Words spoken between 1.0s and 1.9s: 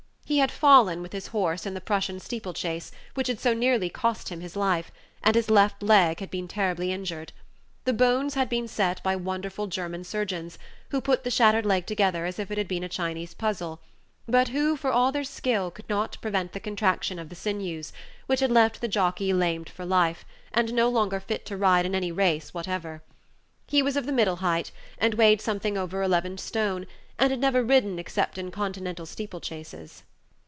with his horse, in the